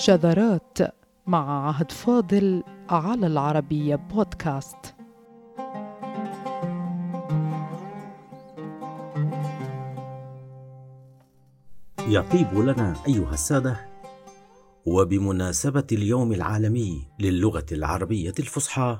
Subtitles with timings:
[0.00, 0.78] شذرات
[1.26, 4.94] مع عهد فاضل على العربية بودكاست.
[12.08, 13.88] يطيب لنا أيها السادة
[14.86, 18.98] وبمناسبة اليوم العالمي للغة العربية الفصحى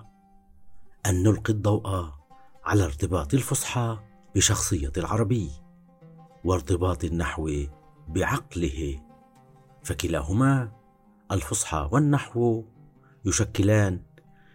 [1.07, 2.11] أن نلقي الضوء
[2.64, 3.98] على ارتباط الفصحى
[4.35, 5.50] بشخصية العربي
[6.44, 7.50] وارتباط النحو
[8.08, 9.00] بعقله.
[9.82, 10.79] فكلاهما
[11.32, 12.64] الفصحى والنحو
[13.25, 14.00] يشكلان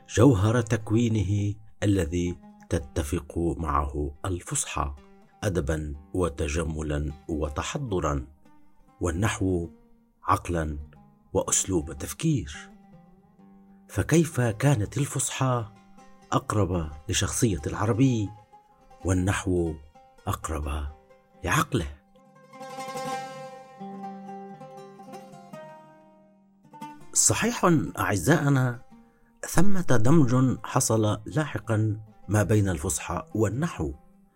[0.10, 2.38] جوهر تكوينه الذي
[2.70, 4.96] تتفق معه الفصحى
[5.44, 8.28] ادبا وتجملا وتحضرا
[9.02, 9.70] والنحو
[10.24, 10.78] عقلا
[11.34, 12.70] وأسلوب تفكير.
[13.88, 15.66] فكيف كانت الفصحى
[16.32, 18.30] أقرب لشخصية العربي
[19.06, 19.74] والنحو
[20.28, 20.88] أقرب
[21.44, 22.05] لعقله؟
[27.16, 27.66] صحيح
[28.00, 28.82] أعزائنا
[29.48, 33.94] ثمة دمج حصل لاحقا ما بين الفصحى والنحو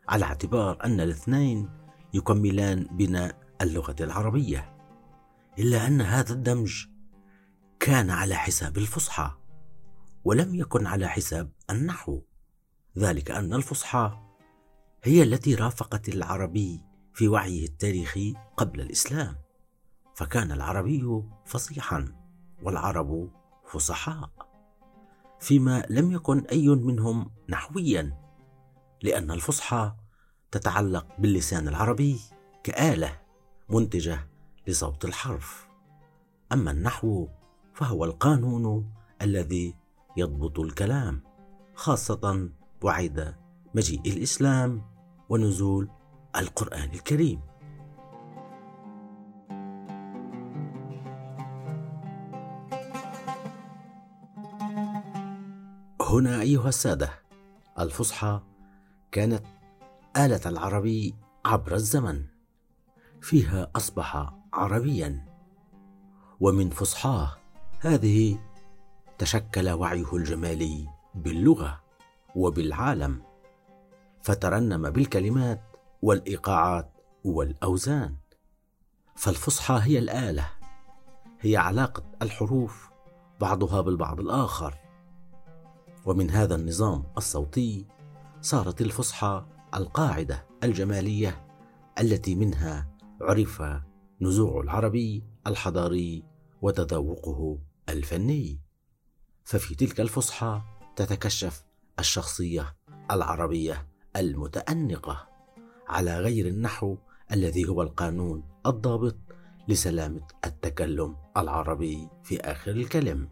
[0.09, 1.69] على اعتبار أن الاثنين
[2.13, 4.75] يكملان بناء اللغة العربية.
[5.59, 6.85] إلا أن هذا الدمج
[7.79, 9.31] كان على حساب الفصحى
[10.23, 12.21] ولم يكن على حساب النحو.
[12.97, 14.19] ذلك أن الفصحى
[15.03, 16.81] هي التي رافقت العربي
[17.13, 19.35] في وعيه التاريخي قبل الإسلام
[20.15, 22.18] فكان العربي فصيحا.
[22.63, 23.29] والعرب
[23.65, 24.29] فصحاء.
[25.39, 28.17] فيما لم يكن أي منهم نحويا
[29.01, 29.93] لأن الفصحى
[30.51, 32.19] تتعلق باللسان العربي
[32.63, 33.19] كآلة
[33.69, 34.27] منتجة
[34.67, 35.67] لصوت الحرف.
[36.53, 37.27] أما النحو
[37.73, 39.75] فهو القانون الذي
[40.17, 41.23] يضبط الكلام
[41.75, 42.49] خاصة
[42.83, 43.35] بعد
[43.75, 44.81] مجيء الإسلام
[45.29, 45.89] ونزول
[46.35, 47.48] القرآن الكريم.
[56.09, 57.09] هنا أيها السادة
[57.79, 58.41] الفصحى
[59.11, 59.45] كانت
[60.17, 61.15] آلة العربي
[61.45, 62.25] عبر الزمن
[63.21, 65.25] فيها أصبح عربيا
[66.39, 67.37] ومن فصحاه
[67.79, 68.39] هذه
[69.17, 71.81] تشكل وعيه الجمالي باللغة
[72.35, 73.23] وبالعالم
[74.21, 75.61] فترنم بالكلمات
[76.01, 76.91] والإيقاعات
[77.23, 78.15] والأوزان.
[79.15, 80.49] فالفصحى هي الآلة
[81.39, 82.89] هي علاقة الحروف
[83.41, 84.88] بعضها بالبعض الآخر.
[86.05, 87.85] ومن هذا النظام الصوتي
[88.41, 89.45] صارت الفصحى
[89.75, 91.45] القاعدة الجمالية
[91.99, 93.63] التي منها عرف
[94.21, 96.23] نزوع العربي الحضاري
[96.61, 98.61] وتذوقه الفني.
[99.43, 100.61] ففي تلك الفصحى
[100.95, 101.63] تتكشف
[101.99, 102.75] الشخصية
[103.11, 105.27] العربية المتأنقة
[105.87, 106.97] على غير النحو
[107.31, 109.17] الذي هو القانون الضابط
[109.67, 113.29] لسلامة التكلم العربي في آخر الكلم.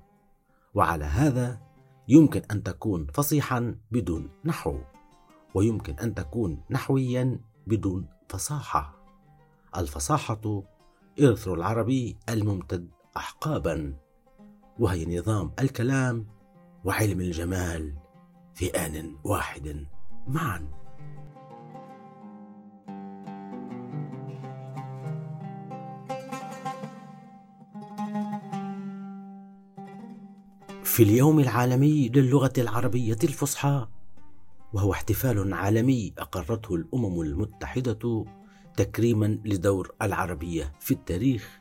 [0.73, 1.66] وعلى هذا
[2.07, 4.79] يمكن أن تكون فصيحا بدون نحو
[5.53, 8.97] ويمكن أن تكون نحويا بدون فصاحة.
[9.77, 10.63] الفصاحة
[11.21, 13.93] إرث العربي الممتد احقابا
[14.79, 16.27] وهي نظام الكلام
[16.85, 17.95] وعلم الجمال
[18.55, 19.85] في آن واحد
[20.27, 20.67] معا.
[30.97, 33.87] في اليوم العالمي للغة العربية الفصحى
[34.73, 38.25] وهو احتفال عالمي أقرته الأمم المتحدة
[38.77, 41.59] تكريما لدور العربية في التاريخ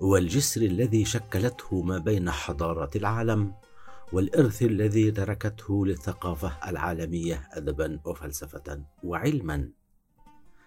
[0.00, 3.54] والجسر الذي شكلته ما بين حضارات العالم
[4.12, 9.68] والإرث الذي تركته للثقافة العالمية أدبا وفلسفة وعلما.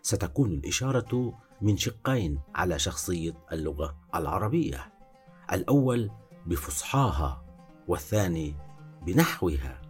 [0.01, 4.93] ستكون الإشارة من شقين على شخصية اللغة العربية
[5.53, 6.11] الأول
[6.45, 7.42] بفصحاها
[7.87, 8.55] والثاني
[9.05, 9.81] بنحوها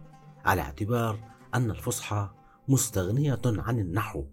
[0.44, 1.18] على اعتبار
[1.54, 2.30] أن الفصحى
[2.68, 4.24] مستغنية عن النحو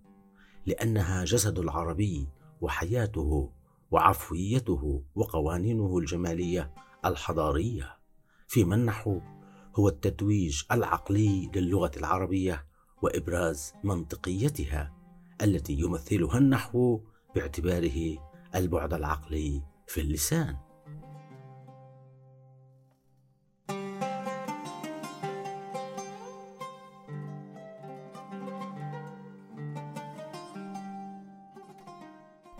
[0.65, 2.27] لأنها جسد العربي
[2.62, 3.51] وحياته
[3.91, 6.74] وعفويته وقوانينه الجمالية
[7.06, 7.97] الحضارية.
[8.47, 9.21] فيما النحو
[9.75, 12.65] هو التتويج العقلي للغة العربية
[13.01, 14.94] وإبراز منطقيتها
[15.41, 17.01] التي يمثلها النحو
[17.36, 18.18] باعتباره
[18.56, 20.70] البعد العقلي في اللسان.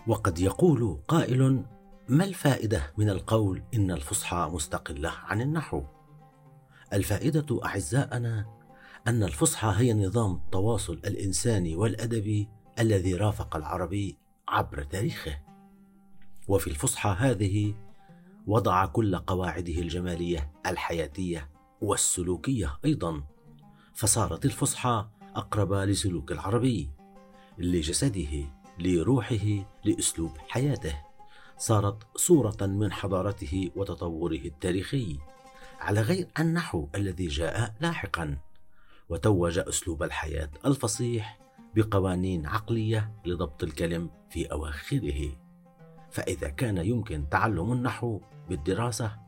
[0.06, 1.64] وقد يقول قائل
[2.08, 5.82] ما الفائدة من القول إن الفصحى مستقلة عن النحو؟
[6.92, 8.46] الفائدة أعزائنا
[9.06, 14.18] أن الفصحى هي نظام التواصل الإنساني والأدبي الذي رافق العربي
[14.48, 15.38] عبر تاريخه.
[16.48, 17.74] وفي الفصحى هذه
[18.46, 21.50] وضع كل قواعده الجمالية الحياتية
[21.80, 23.22] والسلوكية أيضا.
[23.94, 25.06] فصارت الفصحى
[25.36, 26.90] أقرب لسلوك العربي
[27.58, 30.96] لجسده لروحه لأسلوب حياته.
[31.58, 35.18] صارت صورة من حضارته وتطوره التاريخي
[35.80, 38.38] على غير النحو الذي جاء لاحقا.
[39.08, 41.38] وتوج أسلوب الحياة الفصيح
[41.74, 45.36] بقوانين عقلية لضبط الكلم في أواخره.
[46.10, 49.18] فإذا كان يمكن تعلم النحو بالدراسة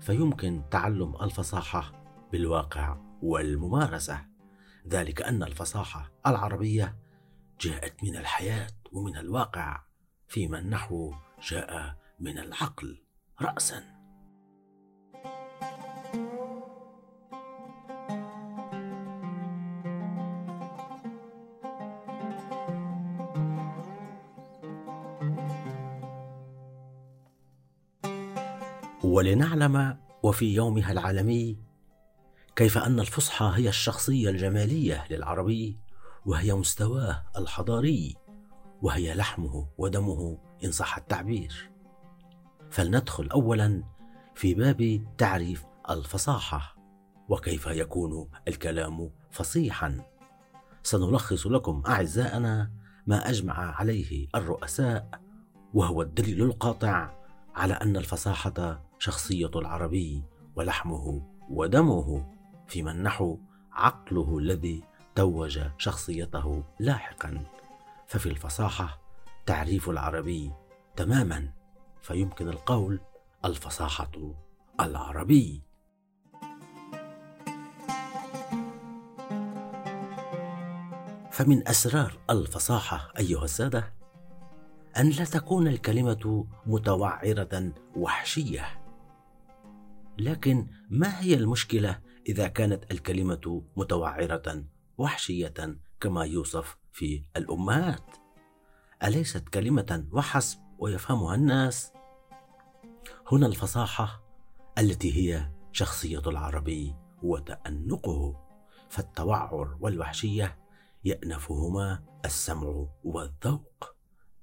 [0.00, 1.92] فيمكن تعلم الفصاحة
[2.32, 4.26] بالواقع والممارسة.
[4.88, 6.96] ذلك أن الفصاحة العربية
[7.60, 8.75] جاءت من الحياة.
[8.92, 9.82] ومن الواقع
[10.28, 13.02] فيما النحو جاء من العقل
[13.40, 13.96] راسا.
[29.04, 31.58] ولنعلم وفي يومها العالمي
[32.56, 35.76] كيف أن الفصحى هي الشخصية الجمالية للعربي
[36.26, 38.25] وهي مستواه الحضاري.
[38.82, 41.70] وهي لحمه ودمه إن صح التعبير.
[42.70, 43.82] فلندخل اولا
[44.34, 46.76] في باب تعريف الفصاحة
[47.28, 50.02] وكيف يكون الكلام فصيحا.
[50.82, 52.70] سنلخص لكم أعزائنا
[53.06, 55.20] ما أجمع عليه الرؤساء
[55.74, 57.10] وهو الدليل القاطع
[57.54, 60.22] على أن الفصاحة شخصية العربي
[60.56, 62.32] ولحمه ودمه
[62.66, 63.38] فيما النحو
[63.72, 64.82] عقله الذي
[65.14, 67.44] توج شخصيته لاحقا.
[68.06, 69.00] ففي الفصاحة
[69.46, 70.52] تعريف العربي
[70.96, 71.52] تماما
[72.02, 73.00] فيمكن القول
[73.44, 74.34] الفصاحة
[74.80, 75.62] العربي.
[81.30, 83.94] فمن أسرار الفصاحة أيها السادة
[84.96, 88.82] أن لا تكون الكلمة متوعرة وحشية.
[90.18, 94.64] لكن ما هي المشكلة إذا كانت الكلمة متوعرة
[94.98, 98.16] وحشية كما يوصف في الأمهات.
[99.04, 101.92] أليست كلمة وحسب ويفهمها الناس؟
[103.32, 104.22] هنا الفصاحة
[104.78, 108.36] التي هي شخصية العربي وتأنقه
[108.88, 110.58] فالتوعر والوحشية
[111.04, 113.94] يأنفهما السمع والذوق.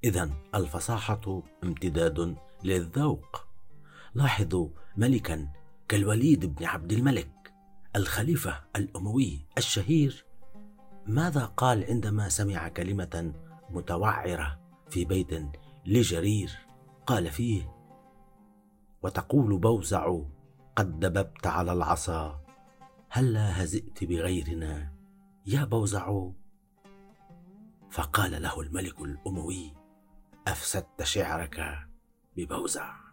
[0.03, 3.47] اذا الفصاحة امتداد للذوق.
[4.15, 5.49] لاحظوا ملكا
[5.87, 7.53] كالوليد بن عبد الملك
[7.95, 10.32] الخليفة الأموي الشهير.
[11.07, 13.33] ماذا قال عندما سمع كلمة
[13.69, 14.59] متوعرة
[14.89, 15.31] في بيت
[15.85, 16.51] لجرير؟
[17.05, 17.75] قال فيه
[19.03, 20.19] وتقول بوزع
[20.75, 22.41] قد دببت على العصا
[23.09, 24.93] هلا هزئت بغيرنا؟
[25.45, 26.29] يا بوزع.
[27.91, 29.73] فقال له الملك الأموي
[30.47, 31.87] أفسدت شعرك
[32.37, 33.12] ببوزع.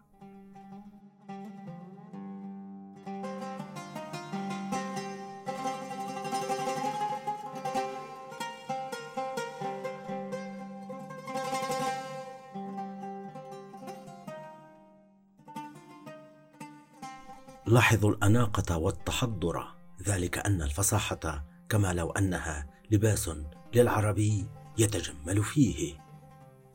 [17.71, 19.75] لاحظوا الأناقة والتحضر.
[20.03, 23.31] ذلك أن الفصاحة كما لو أنها لباس
[23.75, 24.47] للعربي
[24.79, 25.99] يتجمل فيه.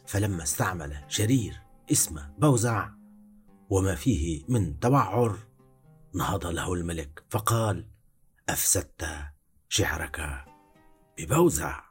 [0.07, 1.61] فلما استعمل جرير
[1.91, 2.89] اسم بوزع
[3.69, 5.37] وما فيه من توعر
[6.15, 7.87] نهض له الملك فقال
[8.49, 9.07] أفسدت
[9.69, 10.45] شعرك
[11.17, 11.84] ببوزع.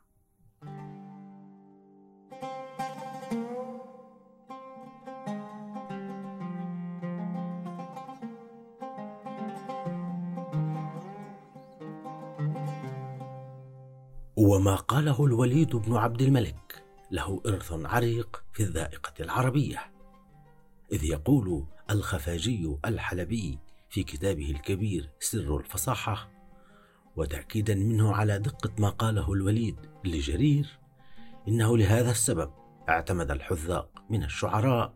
[14.44, 19.92] وما قاله الوليد بن عبد الملك له إرث عريق في الذائقة العربية.
[20.92, 23.58] إذ يقول الخفاجي الحلبي
[23.90, 26.30] في كتابه الكبير سر الفصاحة
[27.16, 30.78] وتأكيدا منه على دقة ما قاله الوليد لجرير
[31.48, 32.50] إنه لهذا السبب
[32.88, 34.94] اعتمد الحذاق من الشعراء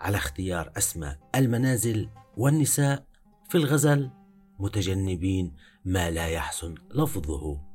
[0.00, 3.04] على اختيار أسماء المنازل والنساء
[3.48, 4.10] في الغزل
[4.58, 5.54] متجنبين
[5.84, 7.67] ما لا يحسن لفظه.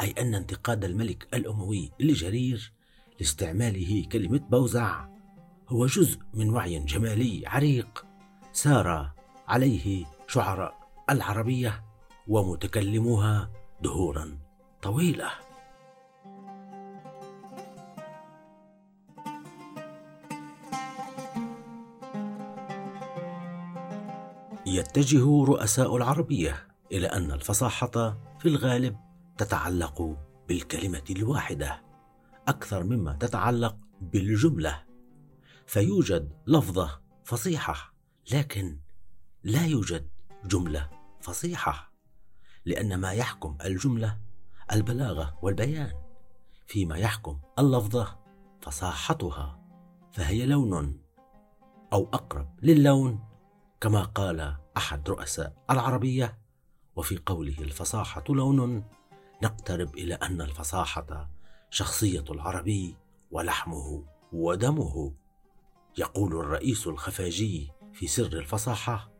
[0.00, 2.72] أي أن انتقاد الملك الأموي لجرير
[3.20, 5.08] لاستعماله كلمة بوزع
[5.68, 8.06] هو جزء من وعي جمالي عريق
[8.52, 9.12] سار
[9.48, 10.74] عليه شعراء
[11.10, 11.84] العربية
[12.28, 13.50] ومتكلموها
[13.82, 14.38] دهورا
[14.82, 15.30] طويلة.
[24.66, 28.96] يتجه رؤساء العربية إلى أن الفصاحة في الغالب
[29.40, 30.18] تتعلق
[30.48, 31.82] بالكلمة الواحدة
[32.48, 34.84] أكثر مما تتعلق بالجملة.
[35.66, 37.94] فيوجد لفظة فصيحة
[38.32, 38.80] لكن
[39.44, 40.08] لا يوجد
[40.44, 41.92] جملة فصيحة
[42.64, 44.18] لأن ما يحكم الجملة
[44.72, 45.92] البلاغة والبيان.
[46.66, 48.18] فيما يحكم اللفظه
[48.60, 49.60] فصاحتها
[50.12, 51.00] فهي لون
[51.92, 53.24] أو أقرب للون
[53.80, 56.38] كما قال أحد رؤساء العربية
[56.96, 58.84] وفي قوله الفصاحة لون
[59.42, 61.30] نقترب إلى أن الفصاحة
[61.70, 62.96] شخصية العربي
[63.30, 65.14] ولحمه ودمه.
[65.98, 69.12] يقول الرئيس الخفاجي في سر الفصاحة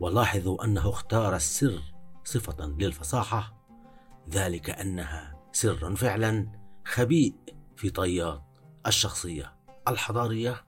[0.00, 1.82] ولاحظوا أنه اختار السر
[2.24, 3.56] صفة للفصاحة
[4.30, 6.48] ذلك أنها سر فعلا
[6.84, 7.34] خبيء
[7.76, 8.42] في طيات
[8.86, 9.56] الشخصية
[9.88, 10.66] الحضارية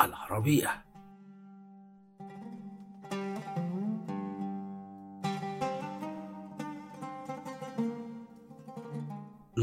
[0.00, 0.89] العربية.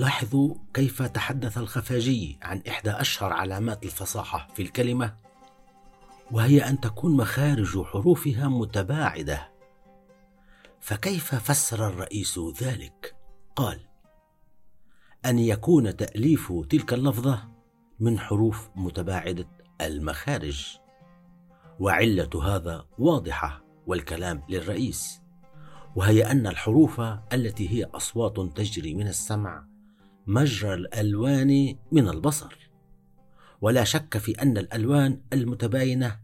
[0.07, 5.15] لاحظوا كيف تحدث الخفاجي عن إحدى أشهر علامات الفصاحة في الكلمة؟
[6.31, 9.51] وهي أن تكون مخارج حروفها متباعدة.
[10.79, 13.15] فكيف فسر الرئيس ذلك؟
[13.55, 13.79] قال:
[15.25, 17.49] أن يكون تأليف تلك اللفظة
[17.99, 19.47] من حروف متباعدة
[19.81, 20.77] المخارج.
[21.79, 25.21] وعلة هذا واضحة والكلام للرئيس.
[25.95, 27.01] وهي أن الحروف
[27.33, 29.76] التي هي أصوات تجري من السمع
[30.27, 32.69] مجرى الألوان من البصر.
[33.61, 36.19] ولا شك في أن الألوان المتباينة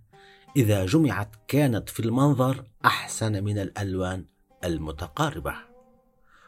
[0.56, 4.26] إذا جمعت كانت في المنظر أحسن من الألوان
[4.64, 5.56] المتقاربة.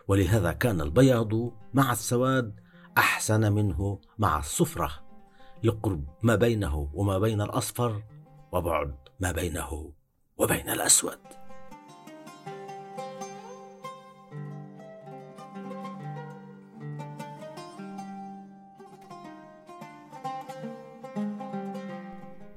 [0.07, 1.33] ولهذا كان البياض
[1.73, 2.59] مع السواد
[2.97, 4.91] أحسن منه مع الصفرة.
[5.63, 8.03] لقرب ما بينه وما بين الأصفر
[8.51, 9.93] وبعد ما بينه
[10.37, 11.44] وبين الأسود.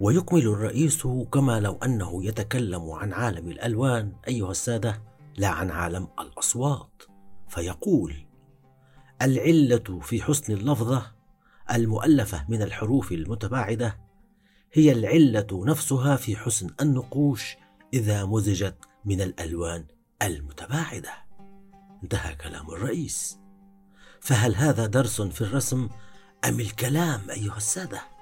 [0.00, 5.02] ويكمل الرئيس كما لو أنه يتكلم عن عالم الألوان أيها السادة
[5.36, 7.02] لا عن عالم الأصوات.
[7.48, 8.14] فيقول
[9.22, 11.12] العلة في حسن اللفظة
[11.70, 13.98] المؤلفة من الحروف المتباعدة
[14.72, 17.56] هي العلة نفسها في حسن النقوش
[17.94, 19.84] إذا مزجت من الألوان
[20.22, 21.12] المتباعدة.
[22.02, 23.38] انتهى كلام الرئيس.
[24.20, 25.88] فهل هذا درس في الرسم
[26.48, 28.17] أم الكلام أيها السادة؟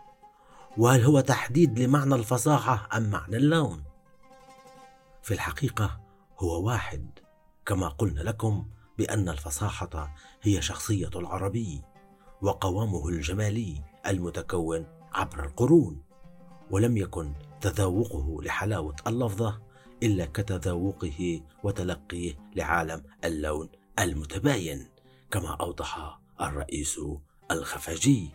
[0.79, 3.85] وهل هو تحديد لمعنى الفصاحة أم معنى اللون؟
[5.23, 6.01] في الحقيقة
[6.39, 7.11] هو واحد
[7.67, 8.67] كما قلنا لكم
[8.99, 11.83] بأن الفصاحة هي شخصية العربي
[12.43, 16.03] وقوامه الجمالي المتكون عبر القرون
[16.71, 19.61] ولم يكن تذوقه لحلاوة اللفظة
[20.03, 23.69] إلا كتذوقه وتلقيه لعالم اللون
[23.99, 24.89] المتباين
[25.31, 27.01] كما أوضح الرئيس
[27.51, 28.31] الخفاجي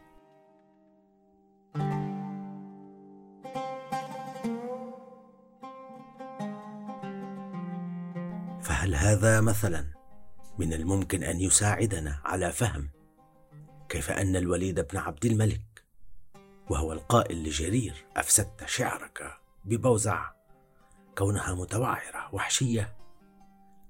[9.01, 9.85] هذا مثلا
[10.59, 12.89] من الممكن أن يساعدنا على فهم
[13.89, 15.83] كيف أن الوليد بن عبد الملك
[16.69, 19.33] وهو القائل لجرير أفسدت شعرك
[19.65, 20.31] ببوزع
[21.17, 22.95] كونها متوعرة وحشية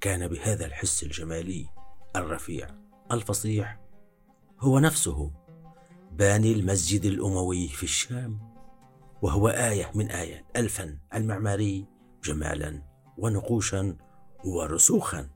[0.01, 1.67] كان بهذا الحس الجمالي
[2.15, 2.67] الرفيع
[3.11, 3.79] الفصيح
[4.59, 5.31] هو نفسه
[6.11, 8.39] باني المسجد الأموي في الشام
[9.21, 11.85] وهو آية من آيات الفن المعماري
[12.23, 12.81] جمالا
[13.17, 13.97] ونقوشا
[14.45, 15.27] ورسوخا.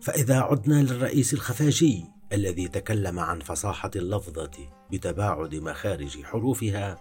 [0.00, 4.50] فإذا عدنا للرئيس الخفاجي الذي تكلم عن فصاحة اللفظة
[4.92, 6.98] بتباعد مخارج حروفها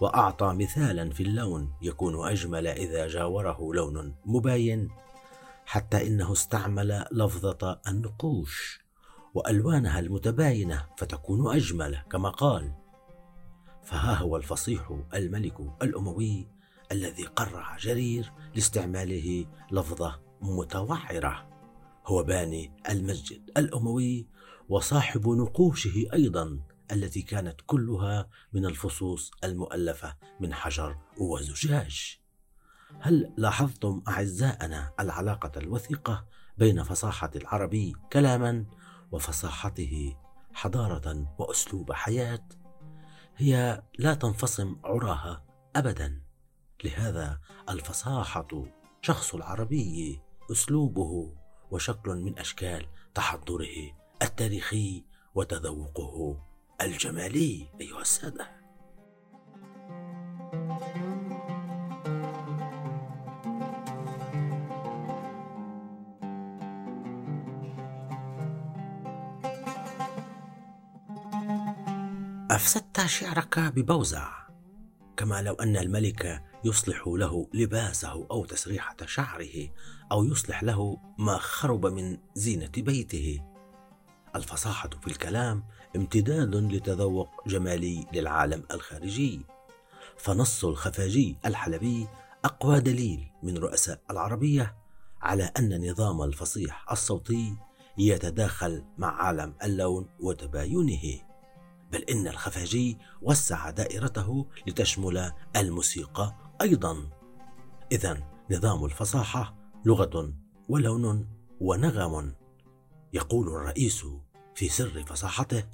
[0.00, 4.90] وأعطى مثالا في اللون يكون أجمل إذا جاوره لون مباين
[5.66, 8.85] حتى إنه استعمل لفظة النقوش
[9.36, 12.72] وألوانها المتباينة فتكون أجمل كما قال.
[13.82, 16.48] فها هو الفصيح الملك الأموي
[16.92, 21.48] الذي قرع جرير لاستعماله لفظه متوعره
[22.06, 24.26] هو باني المسجد الأموي
[24.68, 26.60] وصاحب نقوشه أيضا
[26.92, 32.18] التي كانت كلها من الفصوص المؤلفة من حجر وزجاج.
[33.00, 36.26] هل لاحظتم أعزائنا العلاقة الوثيقة
[36.58, 38.64] بين فصاحة العربي كلاما
[39.12, 40.16] وفصاحته
[40.54, 42.48] حضارة وأسلوب حياة
[43.36, 45.44] هي لا تنفصم عراها
[45.76, 46.22] ابدا.
[46.84, 48.48] لهذا الفصاحة
[49.02, 50.20] شخص العربي
[50.52, 51.34] أسلوبه
[51.70, 56.40] وشكل من أشكال تحضره التاريخي وتذوقه
[56.80, 58.55] الجمالي أيها السادة.
[72.56, 74.32] أفسدت شعرك ببوزع.
[75.16, 79.68] كما لو أن الملك يصلح له لباسه أو تسريحة شعره
[80.12, 83.40] أو يصلح له ما خرب من زينة بيته.
[84.36, 85.64] الفصاحة في الكلام
[85.96, 89.40] امتداد لتذوق جمالي للعالم الخارجي.
[90.18, 92.06] فنص الخفاجي الحلبي
[92.44, 94.76] أقوى دليل من رؤساء العربية
[95.22, 97.56] على أن نظام الفصيح الصوتي
[97.98, 101.25] يتداخل مع عالم اللون وتباينه.
[101.96, 107.10] بل إن الخفاجي وسع دائرته لتشمل الموسيقى أيضا.
[107.92, 110.34] إذا نظام الفصاحة لغة
[110.68, 111.28] ولون
[111.60, 112.34] ونغم
[113.12, 114.06] يقول الرئيس
[114.54, 115.64] في سر فصاحته.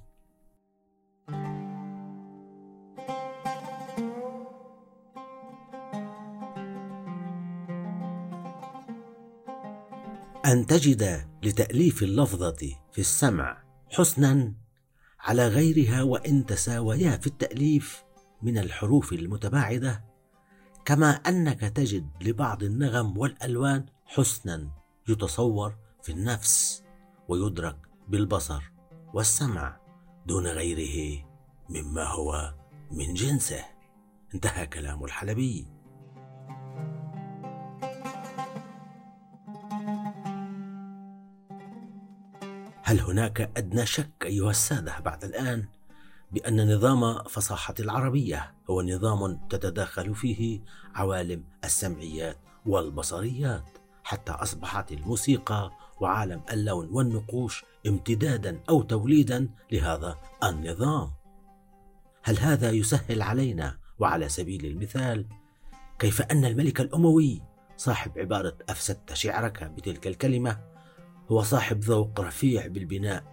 [10.47, 14.62] أن تجد لتأليف اللفظة في السمع حسنا
[15.23, 18.05] على غيرها وإن تساويا في التأليف
[18.43, 20.05] من الحروف المتباعدة
[20.85, 24.69] كما أنك تجد لبعض النغم والألوان حسنا
[25.09, 26.85] يتصور في النفس
[27.29, 27.77] ويدرك
[28.09, 28.63] بالبصر
[29.15, 29.81] والسمع
[30.27, 31.25] دون غيره
[31.71, 32.55] مما هو
[32.91, 33.65] من جنسه.
[34.35, 35.67] انتهى كلام الحلبي.
[42.93, 45.65] هل هناك أدنى شك أيها السادة بعد الآن
[46.33, 50.61] بأن نظام فصاحة العربية هو نظام تتداخل فيه
[50.95, 53.65] عوالم السمعيات والبصريات
[54.05, 55.71] حتى أصبحت الموسيقى
[56.01, 61.13] وعالم اللون والنقوش امتدادا أو توليدا لهذا النظام.
[62.23, 65.27] هل هذا يسهل علينا وعلى سبيل المثال
[65.99, 67.43] كيف أن الملك الأموي
[67.77, 70.72] صاحب عبارة افسدت شعرك بتلك الكلمة
[71.29, 73.25] هو صاحب ذوق رفيع بالبناء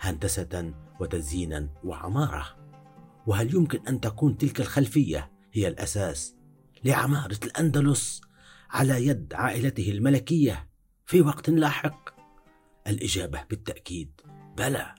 [0.00, 2.46] هندسة وتزيينا وعمارة.
[3.26, 6.34] وهل يمكن أن تكون تلك الخلفية هي الأساس
[6.84, 8.20] لعمارة الأندلس
[8.70, 10.68] على يد عائلته الملكية
[11.06, 12.08] في وقت لاحق؟
[12.86, 14.20] الإجابة بالتأكيد
[14.56, 14.94] بلى.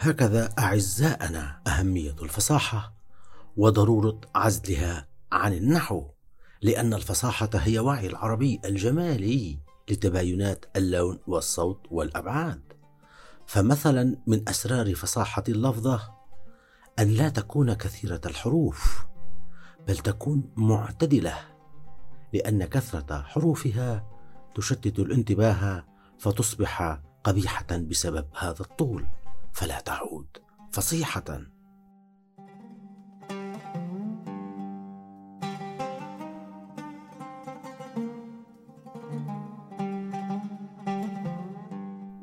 [0.00, 2.94] هكذا اعزائنا أهمية الفصاحة
[3.56, 6.06] وضرورة عزلها عن النحو
[6.62, 9.58] لأن الفصاحة هي وعي العربي الجمالي
[9.90, 12.62] لتباينات اللون والصوت والأبعاد.
[13.46, 16.14] فمثلا من أسرار فصاحة اللفظة
[16.98, 19.06] أن لا تكون كثيرة الحروف
[19.88, 21.34] بل تكون معتدلة
[22.32, 24.06] لأن كثرة حروفها
[24.54, 25.84] تشتت الانتباه
[26.18, 29.06] فتصبح قبيحة بسبب هذا الطول.
[29.52, 30.26] فلا تعود.
[30.72, 31.40] فصيحة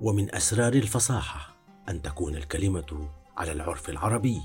[0.07, 1.55] ومن أسرار الفصاحة
[1.89, 4.41] أن تكون الكلمة على العرف العربي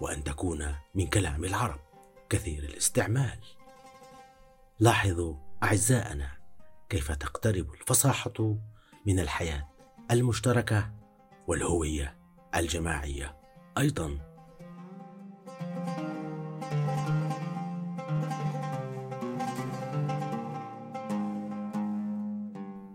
[0.00, 1.80] وأن تكون من كلام العرب
[2.30, 3.38] كثير الاستعمال.
[4.80, 6.28] لاحظوا أعزائنا
[6.88, 8.56] كيف تقترب الفصاحة
[9.06, 9.68] من الحياة
[10.10, 10.90] المشتركة
[11.46, 12.16] والهوية
[12.54, 13.36] الجماعية
[13.78, 14.18] أيضا.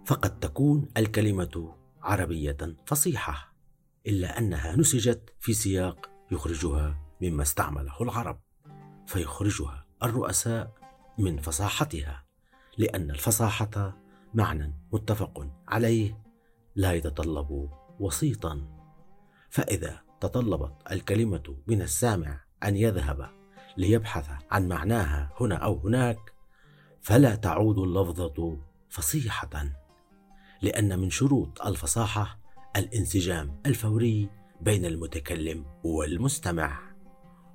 [0.06, 3.54] فقد تكون الكلمة عربية فصيحة
[4.08, 8.40] إلا أنها نسجت في سياق يخرجها مما استعمله العرب
[9.08, 10.74] فيخرجها الرؤساء
[11.18, 12.26] من فصاحتها
[12.78, 13.98] لأن الفصاحة
[14.34, 16.24] معنى متفق عليه
[16.76, 18.68] لا يتطلب وسيطا.
[19.50, 23.30] فإذا تطلبت الكلمة من السامع أن يذهب
[23.78, 26.34] ليبحث عن معناها هنا أو هناك
[27.02, 28.60] فلا تعود اللفظة
[28.90, 29.79] فصيحة.
[30.62, 32.39] لأن من شروط الفصاحة
[32.76, 34.30] الانسجام الفوري
[34.62, 36.80] بين المتكلم والمستمع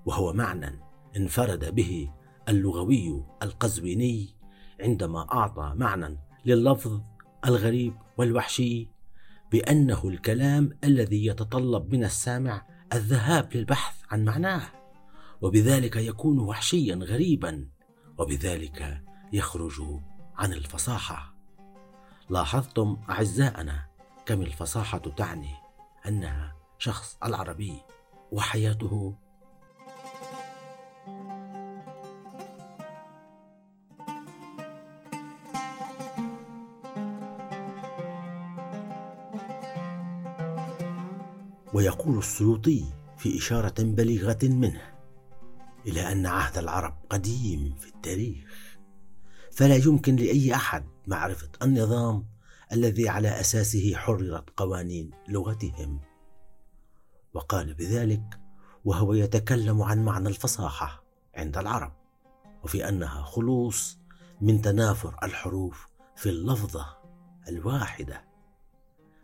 [0.07, 0.81] وهو معنى
[1.17, 2.11] انفرد به
[2.49, 4.37] اللغوي القزويني
[4.81, 7.01] عندما أعطى معنى لللفظ
[7.47, 8.89] الغريب والوحشي
[9.53, 14.63] بأنه الكلام الذي يتطلب من السامع الذهاب للبحث عن معناه
[15.43, 17.69] وبذلك يكون وحشيا غريبا
[18.19, 19.83] وبذلك يخرج
[20.37, 21.34] عن الفصاحة.
[22.31, 23.87] لاحظتم أعزائنا
[24.27, 25.55] كم الفصاحة تعني
[26.09, 27.83] أنها شخص العربي
[28.33, 29.15] وحياته؟
[41.75, 42.85] ويقول السيوطي
[43.19, 44.95] في إشارة بليغة منه
[45.87, 48.64] إلى أن عهد العرب قديم في التاريخ.
[49.55, 52.27] فلا يمكن لأي أحد معرفة النظام
[52.73, 56.01] الذي على أساسه حررت قوانين لغتهم.
[57.35, 58.41] وقال بذلك
[58.85, 61.93] وهو يتكلم عن معنى الفصاحة عند العرب
[62.65, 63.99] وفي أنها خلوص
[64.41, 65.87] من تنافر الحروف
[66.17, 66.87] في اللفظة
[67.49, 68.25] الواحدة.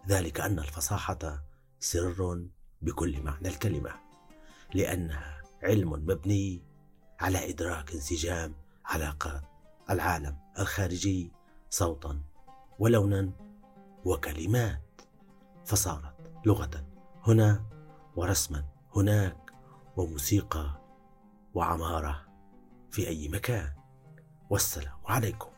[0.09, 1.45] ذلك أن الفصاحة
[1.81, 2.43] سر
[2.83, 3.91] بكل معنى الكلمة
[4.75, 6.63] لأنها علم مبني
[7.21, 9.50] على إدراك انسجام علاقات
[9.91, 11.33] العالم الخارجي
[11.71, 12.21] صوتا
[12.79, 13.31] ولونا
[14.05, 15.01] وكلمات.
[15.65, 16.15] فصارت
[16.47, 16.87] لغة
[17.27, 17.65] هنا
[18.17, 18.65] ورسما
[18.97, 19.53] هناك
[19.97, 20.81] وموسيقى
[21.55, 22.27] وعمارة
[22.91, 23.73] في أي مكان.
[24.51, 25.51] والسلام عليكم.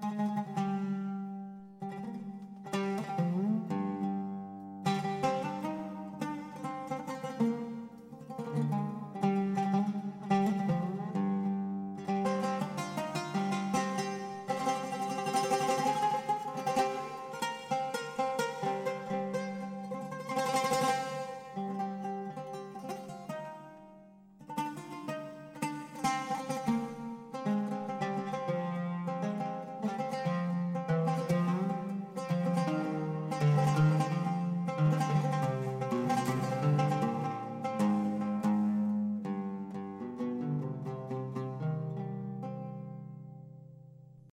[0.00, 0.53] thank you